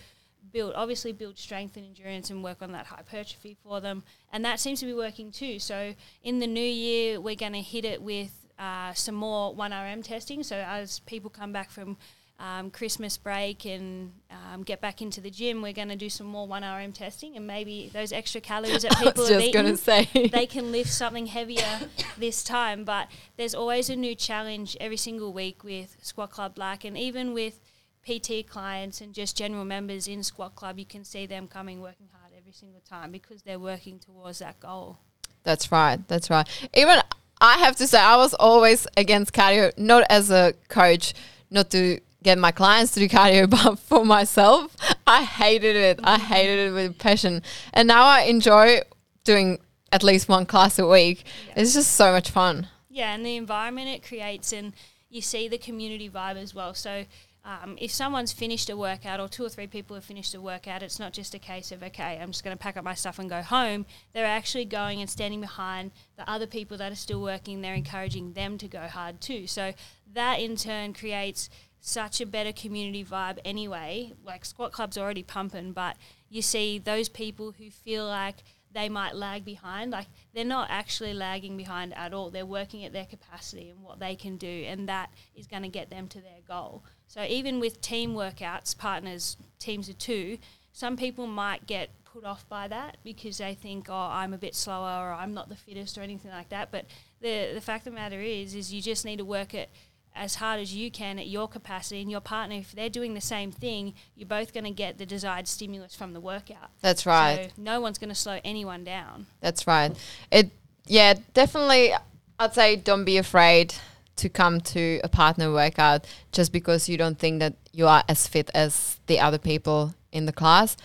build 0.52 0.74
obviously 0.76 1.10
build 1.10 1.38
strength 1.38 1.76
and 1.76 1.86
endurance 1.86 2.30
and 2.30 2.44
work 2.44 2.60
on 2.60 2.70
that 2.70 2.84
hypertrophy 2.84 3.56
for 3.62 3.80
them 3.80 4.02
and 4.30 4.44
that 4.44 4.60
seems 4.60 4.78
to 4.78 4.84
be 4.84 4.92
working 4.92 5.32
too 5.32 5.58
so 5.58 5.94
in 6.22 6.38
the 6.38 6.46
new 6.46 6.60
year 6.60 7.18
we're 7.18 7.34
going 7.34 7.54
to 7.54 7.62
hit 7.62 7.82
it 7.82 8.02
with 8.02 8.44
uh, 8.58 8.92
some 8.94 9.14
more 9.14 9.54
1RM 9.54 10.04
testing. 10.04 10.42
So 10.42 10.56
as 10.56 11.00
people 11.00 11.30
come 11.30 11.52
back 11.52 11.70
from 11.70 11.96
um, 12.38 12.70
Christmas 12.70 13.16
break 13.16 13.64
and 13.64 14.12
um, 14.30 14.62
get 14.62 14.80
back 14.80 15.00
into 15.00 15.20
the 15.20 15.30
gym, 15.30 15.62
we're 15.62 15.72
going 15.72 15.88
to 15.88 15.96
do 15.96 16.10
some 16.10 16.26
more 16.26 16.48
1RM 16.48 16.92
testing, 16.92 17.36
and 17.36 17.46
maybe 17.46 17.90
those 17.92 18.12
extra 18.12 18.40
calories 18.40 18.82
that 18.82 18.92
people 18.98 19.26
have 19.26 19.40
just 19.40 19.52
going 19.52 19.76
to 19.76 20.00
eaten, 20.14 20.30
they 20.30 20.46
can 20.46 20.72
lift 20.72 20.90
something 20.90 21.26
heavier 21.26 21.80
this 22.18 22.42
time. 22.42 22.84
But 22.84 23.08
there's 23.36 23.54
always 23.54 23.88
a 23.88 23.96
new 23.96 24.14
challenge 24.14 24.76
every 24.80 24.96
single 24.96 25.32
week 25.32 25.62
with 25.62 25.96
Squat 26.02 26.30
Club 26.30 26.54
Black, 26.54 26.84
and 26.84 26.98
even 26.98 27.34
with 27.34 27.60
PT 28.04 28.46
clients 28.46 29.00
and 29.00 29.14
just 29.14 29.36
general 29.36 29.64
members 29.64 30.08
in 30.08 30.22
Squat 30.22 30.54
Club, 30.54 30.78
you 30.78 30.84
can 30.84 31.04
see 31.04 31.26
them 31.26 31.48
coming 31.48 31.80
working 31.80 32.08
hard 32.12 32.32
every 32.36 32.52
single 32.52 32.80
time 32.80 33.10
because 33.10 33.42
they're 33.42 33.58
working 33.58 33.98
towards 33.98 34.40
that 34.40 34.60
goal. 34.60 34.98
That's 35.44 35.70
right. 35.70 36.06
That's 36.08 36.30
right. 36.30 36.46
Even 36.74 37.00
I 37.40 37.58
have 37.58 37.76
to 37.76 37.86
say, 37.86 37.98
I 37.98 38.16
was 38.16 38.34
always 38.34 38.86
against 38.96 39.32
cardio, 39.32 39.76
not 39.78 40.04
as 40.10 40.30
a 40.30 40.54
coach, 40.68 41.14
not 41.50 41.70
to 41.70 42.00
get 42.24 42.38
my 42.38 42.50
clients 42.50 42.92
to 42.92 43.00
do 43.00 43.08
cardio, 43.08 43.48
but 43.64 43.78
for 43.78 44.04
myself, 44.04 44.76
I 45.06 45.22
hated 45.22 45.76
it. 45.76 46.00
I 46.02 46.18
hated 46.18 46.68
it 46.68 46.72
with 46.72 46.98
passion. 46.98 47.42
And 47.72 47.86
now 47.86 48.04
I 48.04 48.22
enjoy 48.22 48.80
doing 49.22 49.60
at 49.92 50.02
least 50.02 50.28
one 50.28 50.46
class 50.46 50.78
a 50.78 50.86
week. 50.86 51.24
Yeah. 51.48 51.62
It's 51.62 51.74
just 51.74 51.92
so 51.92 52.10
much 52.10 52.30
fun. 52.30 52.68
Yeah, 52.90 53.14
and 53.14 53.24
the 53.24 53.36
environment 53.36 53.88
it 53.88 54.06
creates, 54.06 54.52
and 54.52 54.72
you 55.08 55.20
see 55.20 55.48
the 55.48 55.58
community 55.58 56.08
vibe 56.08 56.36
as 56.36 56.54
well. 56.54 56.74
So, 56.74 57.04
um, 57.44 57.76
if 57.78 57.90
someone's 57.90 58.32
finished 58.32 58.70
a 58.70 58.76
workout, 58.76 59.20
or 59.20 59.28
two 59.28 59.44
or 59.44 59.48
three 59.48 59.66
people 59.66 59.94
have 59.94 60.04
finished 60.04 60.34
a 60.34 60.40
workout, 60.40 60.82
it's 60.82 60.98
not 60.98 61.12
just 61.12 61.34
a 61.34 61.38
case 61.38 61.72
of 61.72 61.82
okay, 61.82 62.18
I'm 62.20 62.30
just 62.30 62.42
going 62.42 62.56
to 62.56 62.60
pack 62.60 62.76
up 62.76 62.84
my 62.84 62.94
stuff 62.94 63.18
and 63.18 63.28
go 63.28 63.42
home. 63.42 63.84
They're 64.12 64.24
actually 64.24 64.64
going 64.64 65.00
and 65.00 65.10
standing 65.10 65.40
behind 65.40 65.90
the 66.16 66.28
other 66.30 66.46
people 66.46 66.78
that 66.78 66.90
are 66.90 66.96
still 66.96 67.20
working. 67.20 67.60
They're 67.60 67.74
encouraging 67.74 68.32
them 68.32 68.56
to 68.58 68.68
go 68.68 68.86
hard 68.86 69.20
too. 69.20 69.46
So 69.46 69.74
that 70.14 70.40
in 70.40 70.56
turn 70.56 70.94
creates 70.94 71.50
such 71.86 72.18
a 72.18 72.24
better 72.24 72.50
community 72.50 73.04
vibe 73.04 73.38
anyway. 73.44 74.10
Like 74.24 74.46
squat 74.46 74.72
club's 74.72 74.96
already 74.96 75.22
pumping, 75.22 75.72
but 75.72 75.96
you 76.30 76.40
see 76.40 76.78
those 76.78 77.10
people 77.10 77.52
who 77.52 77.70
feel 77.70 78.06
like 78.06 78.36
they 78.72 78.88
might 78.88 79.14
lag 79.14 79.44
behind. 79.44 79.90
Like 79.90 80.06
they're 80.32 80.46
not 80.46 80.68
actually 80.70 81.12
lagging 81.12 81.58
behind 81.58 81.92
at 81.92 82.14
all. 82.14 82.30
They're 82.30 82.46
working 82.46 82.86
at 82.86 82.94
their 82.94 83.04
capacity 83.04 83.68
and 83.68 83.82
what 83.82 84.00
they 84.00 84.16
can 84.16 84.38
do, 84.38 84.64
and 84.66 84.88
that 84.88 85.10
is 85.36 85.46
going 85.46 85.62
to 85.62 85.68
get 85.68 85.90
them 85.90 86.08
to 86.08 86.22
their 86.22 86.40
goal. 86.48 86.84
So 87.06 87.22
even 87.22 87.60
with 87.60 87.82
team 87.82 88.14
workouts, 88.14 88.76
partners, 88.76 89.36
teams 89.58 89.90
of 89.90 89.98
two, 89.98 90.38
some 90.72 90.96
people 90.96 91.26
might 91.26 91.66
get 91.66 91.90
put 92.02 92.24
off 92.24 92.48
by 92.48 92.66
that 92.68 92.96
because 93.04 93.36
they 93.38 93.52
think, 93.52 93.88
oh, 93.90 94.08
I'm 94.10 94.32
a 94.32 94.38
bit 94.38 94.54
slower 94.54 95.10
or 95.10 95.12
I'm 95.12 95.34
not 95.34 95.50
the 95.50 95.56
fittest 95.56 95.98
or 95.98 96.00
anything 96.00 96.30
like 96.30 96.48
that. 96.48 96.70
But 96.70 96.86
the 97.20 97.50
the 97.52 97.60
fact 97.60 97.86
of 97.86 97.92
the 97.92 97.98
matter 98.00 98.22
is, 98.22 98.54
is 98.54 98.72
you 98.72 98.80
just 98.80 99.04
need 99.04 99.18
to 99.18 99.24
work 99.26 99.52
it 99.52 99.68
as 100.14 100.36
hard 100.36 100.60
as 100.60 100.74
you 100.74 100.90
can 100.90 101.18
at 101.18 101.26
your 101.26 101.48
capacity 101.48 102.00
and 102.00 102.10
your 102.10 102.20
partner 102.20 102.56
if 102.56 102.72
they're 102.72 102.88
doing 102.88 103.14
the 103.14 103.20
same 103.20 103.50
thing 103.50 103.94
you're 104.14 104.28
both 104.28 104.54
going 104.54 104.64
to 104.64 104.70
get 104.70 104.98
the 104.98 105.06
desired 105.06 105.48
stimulus 105.48 105.94
from 105.94 106.12
the 106.12 106.20
workout 106.20 106.70
That's 106.80 107.04
right. 107.04 107.50
so 107.54 107.62
no 107.62 107.80
one's 107.80 107.98
going 107.98 108.10
to 108.10 108.14
slow 108.14 108.38
anyone 108.44 108.84
down 108.84 109.26
That's 109.40 109.66
right. 109.66 109.92
It 110.30 110.50
yeah, 110.86 111.14
definitely 111.32 111.92
I'd 112.38 112.54
say 112.54 112.76
don't 112.76 113.04
be 113.04 113.16
afraid 113.16 113.74
to 114.16 114.28
come 114.28 114.60
to 114.60 115.00
a 115.02 115.08
partner 115.08 115.52
workout 115.52 116.06
just 116.30 116.52
because 116.52 116.88
you 116.88 116.96
don't 116.96 117.18
think 117.18 117.40
that 117.40 117.54
you 117.72 117.86
are 117.86 118.04
as 118.08 118.26
fit 118.28 118.50
as 118.54 119.00
the 119.06 119.18
other 119.18 119.38
people 119.38 119.94
in 120.12 120.26
the 120.26 120.32
class. 120.32 120.76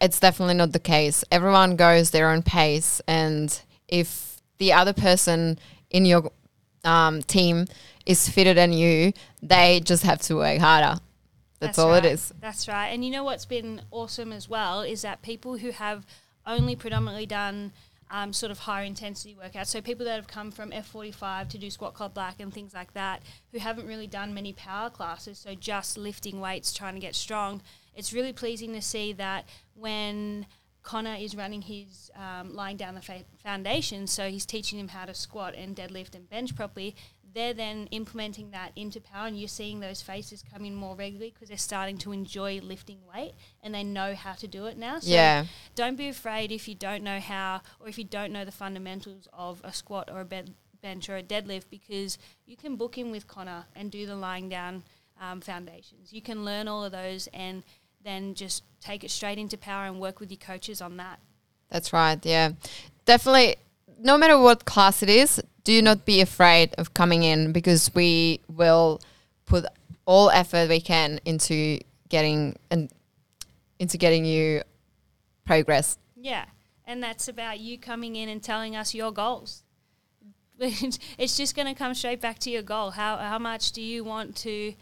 It's 0.00 0.20
definitely 0.20 0.54
not 0.54 0.72
the 0.72 0.78
case. 0.78 1.24
Everyone 1.30 1.76
goes 1.76 2.10
their 2.10 2.30
own 2.30 2.42
pace 2.42 3.00
and 3.06 3.58
if 3.88 4.42
the 4.58 4.72
other 4.72 4.92
person 4.92 5.58
in 5.90 6.04
your 6.04 6.30
um, 6.84 7.22
team 7.22 7.66
is 8.06 8.28
fitter 8.28 8.54
than 8.54 8.72
you, 8.72 9.12
they 9.42 9.80
just 9.80 10.04
have 10.04 10.20
to 10.22 10.36
work 10.36 10.58
harder. 10.58 11.00
That's, 11.58 11.78
all 11.78 11.90
right. 11.90 12.04
it 12.04 12.12
is. 12.12 12.32
That's 12.40 12.68
right. 12.68 12.88
And 12.88 13.04
you 13.04 13.10
know 13.10 13.24
what's 13.24 13.46
been 13.46 13.82
awesome 13.90 14.32
as 14.32 14.48
well 14.48 14.82
is 14.82 15.02
that 15.02 15.22
people 15.22 15.58
who 15.58 15.70
have 15.70 16.06
only 16.46 16.76
predominantly 16.76 17.26
done 17.26 17.72
um, 18.10 18.32
sort 18.32 18.52
of 18.52 18.60
higher 18.60 18.84
intensity 18.84 19.34
workouts, 19.34 19.66
so 19.66 19.80
people 19.80 20.04
that 20.04 20.14
have 20.14 20.28
come 20.28 20.52
from 20.52 20.70
F45 20.70 21.48
to 21.48 21.58
do 21.58 21.70
Squat 21.70 21.94
Club 21.94 22.14
Black 22.14 22.38
and 22.38 22.54
things 22.54 22.72
like 22.72 22.92
that, 22.94 23.22
who 23.50 23.58
haven't 23.58 23.86
really 23.86 24.06
done 24.06 24.32
many 24.32 24.52
power 24.52 24.90
classes, 24.90 25.38
so 25.38 25.54
just 25.54 25.98
lifting 25.98 26.40
weights, 26.40 26.72
trying 26.72 26.94
to 26.94 27.00
get 27.00 27.16
strong, 27.16 27.62
it's 27.96 28.12
really 28.12 28.32
pleasing 28.32 28.72
to 28.74 28.82
see 28.82 29.12
that 29.14 29.48
when 29.74 30.46
Connor 30.84 31.16
is 31.18 31.34
running 31.34 31.62
his 31.62 32.12
um, 32.14 32.54
lying 32.54 32.76
down 32.76 32.94
the 32.94 33.00
fa- 33.00 33.24
foundation, 33.42 34.06
so 34.06 34.28
he's 34.28 34.46
teaching 34.46 34.78
him 34.78 34.88
how 34.88 35.04
to 35.04 35.14
squat 35.14 35.54
and 35.56 35.74
deadlift 35.74 36.14
and 36.14 36.30
bench 36.30 36.54
properly. 36.54 36.94
They're 37.36 37.52
then 37.52 37.86
implementing 37.90 38.52
that 38.52 38.72
into 38.76 38.98
power, 38.98 39.26
and 39.26 39.38
you're 39.38 39.46
seeing 39.46 39.80
those 39.80 40.00
faces 40.00 40.42
come 40.50 40.64
in 40.64 40.74
more 40.74 40.96
regularly 40.96 41.32
because 41.34 41.48
they're 41.50 41.58
starting 41.58 41.98
to 41.98 42.12
enjoy 42.12 42.60
lifting 42.62 43.00
weight 43.14 43.34
and 43.62 43.74
they 43.74 43.84
know 43.84 44.14
how 44.14 44.32
to 44.32 44.48
do 44.48 44.64
it 44.64 44.78
now. 44.78 45.00
So 45.00 45.10
Yeah. 45.10 45.44
don't 45.74 45.96
be 45.96 46.08
afraid 46.08 46.50
if 46.50 46.66
you 46.66 46.74
don't 46.74 47.04
know 47.04 47.20
how 47.20 47.60
or 47.78 47.88
if 47.88 47.98
you 47.98 48.04
don't 48.04 48.32
know 48.32 48.46
the 48.46 48.52
fundamentals 48.52 49.28
of 49.34 49.60
a 49.64 49.74
squat 49.74 50.08
or 50.10 50.22
a 50.22 50.24
bed, 50.24 50.54
bench 50.80 51.10
or 51.10 51.18
a 51.18 51.22
deadlift 51.22 51.64
because 51.68 52.16
you 52.46 52.56
can 52.56 52.76
book 52.76 52.96
in 52.96 53.10
with 53.10 53.26
Connor 53.26 53.66
and 53.74 53.90
do 53.92 54.06
the 54.06 54.16
lying 54.16 54.48
down 54.48 54.82
um, 55.20 55.42
foundations. 55.42 56.14
You 56.14 56.22
can 56.22 56.42
learn 56.42 56.68
all 56.68 56.86
of 56.86 56.92
those 56.92 57.26
and 57.34 57.64
then 58.02 58.32
just 58.34 58.62
take 58.80 59.04
it 59.04 59.10
straight 59.10 59.36
into 59.36 59.58
power 59.58 59.84
and 59.84 60.00
work 60.00 60.20
with 60.20 60.30
your 60.30 60.38
coaches 60.38 60.80
on 60.80 60.96
that. 60.96 61.20
That's 61.68 61.92
right. 61.92 62.24
Yeah. 62.24 62.52
Definitely, 63.04 63.56
no 63.98 64.16
matter 64.16 64.38
what 64.38 64.64
class 64.64 65.02
it 65.02 65.10
is, 65.10 65.42
do 65.66 65.82
not 65.82 66.04
be 66.04 66.20
afraid 66.20 66.72
of 66.78 66.94
coming 66.94 67.24
in 67.24 67.50
because 67.50 67.90
we 67.92 68.38
will 68.48 69.00
put 69.46 69.66
all 70.04 70.30
effort 70.30 70.68
we 70.68 70.80
can 70.80 71.18
into 71.24 71.80
getting 72.08 72.56
and 72.70 72.88
into 73.80 73.98
getting 73.98 74.24
you 74.24 74.62
progress. 75.44 75.98
Yeah, 76.14 76.44
and 76.86 77.02
that's 77.02 77.26
about 77.26 77.58
you 77.58 77.78
coming 77.78 78.14
in 78.14 78.28
and 78.28 78.40
telling 78.40 78.76
us 78.76 78.94
your 78.94 79.10
goals. 79.10 79.64
it's 80.60 81.36
just 81.36 81.56
going 81.56 81.66
to 81.66 81.74
come 81.74 81.94
straight 81.94 82.20
back 82.20 82.38
to 82.38 82.50
your 82.50 82.62
goal. 82.62 82.92
How 82.92 83.16
how 83.16 83.40
much 83.40 83.72
do 83.72 83.82
you 83.82 84.04
want 84.04 84.36
to 84.36 84.72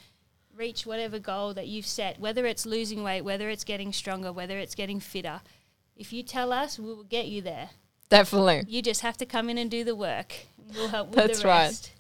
reach 0.55 0.85
whatever 0.85 1.19
goal 1.19 1.55
that 1.55 1.67
you've 1.67 1.87
set? 1.87 2.21
Whether 2.21 2.45
it's 2.45 2.67
losing 2.67 3.03
weight, 3.03 3.23
whether 3.23 3.49
it's 3.49 3.65
getting 3.65 3.91
stronger, 3.91 4.33
whether 4.35 4.59
it's 4.59 4.75
getting 4.75 5.01
fitter. 5.01 5.41
If 5.97 6.13
you 6.13 6.23
tell 6.23 6.53
us, 6.53 6.79
we 6.79 6.93
will 6.93 7.05
get 7.05 7.29
you 7.29 7.41
there. 7.41 7.71
Definitely. 8.15 8.65
You 8.69 8.81
just 8.81 9.01
have 9.01 9.17
to 9.19 9.27
come 9.27 9.51
in 9.51 9.59
and 9.59 9.71
do 9.71 9.83
the 9.83 9.97
work. 9.97 10.35
We'll 10.75 10.89
help 10.89 11.09
with 11.09 11.17
That's 11.17 11.43
the 11.43 11.49
right. 11.49 11.63
rest. 11.65 11.91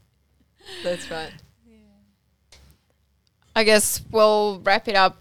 That's 0.84 1.10
right. 1.10 1.32
Yeah. 1.68 1.76
I 3.56 3.64
guess 3.64 4.00
we'll 4.10 4.60
wrap 4.60 4.86
it 4.88 4.94
up 4.94 5.20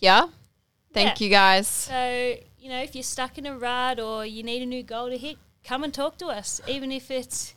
Yeah. 0.00 0.26
Thank 0.92 1.20
Yeah. 1.20 1.24
you 1.24 1.30
guys. 1.30 1.66
So, 1.68 2.36
you 2.58 2.68
know, 2.68 2.82
if 2.82 2.94
you're 2.94 3.02
stuck 3.02 3.38
in 3.38 3.46
a 3.46 3.56
rut 3.56 3.98
or 4.00 4.26
you 4.26 4.42
need 4.42 4.60
a 4.62 4.66
new 4.66 4.82
goal 4.82 5.08
to 5.08 5.16
hit, 5.16 5.38
come 5.64 5.84
and 5.84 5.92
talk 5.94 6.18
to 6.18 6.26
us. 6.26 6.60
Even 6.66 6.90
if 6.92 7.10
it's 7.10 7.54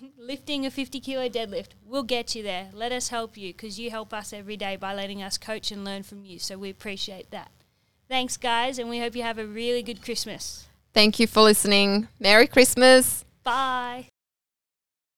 lifting 0.18 0.64
a 0.66 0.70
50 0.70 1.00
kilo 1.00 1.28
deadlift, 1.28 1.70
we'll 1.84 2.02
get 2.02 2.34
you 2.36 2.42
there. 2.42 2.68
Let 2.72 2.92
us 2.92 3.08
help 3.08 3.36
you 3.36 3.52
because 3.52 3.78
you 3.80 3.90
help 3.90 4.12
us 4.14 4.32
every 4.32 4.56
day 4.56 4.76
by 4.76 4.94
letting 4.94 5.22
us 5.22 5.38
coach 5.38 5.72
and 5.72 5.84
learn 5.84 6.02
from 6.04 6.24
you. 6.24 6.38
So 6.38 6.56
we 6.58 6.70
appreciate 6.70 7.30
that. 7.30 7.50
Thanks, 8.08 8.36
guys, 8.36 8.78
and 8.78 8.88
we 8.88 9.00
hope 9.00 9.16
you 9.16 9.22
have 9.22 9.38
a 9.38 9.46
really 9.46 9.82
good 9.82 10.02
Christmas. 10.02 10.66
Thank 10.96 11.20
you 11.20 11.26
for 11.26 11.42
listening. 11.42 12.08
Merry 12.18 12.46
Christmas. 12.46 13.26
Bye. 13.44 14.08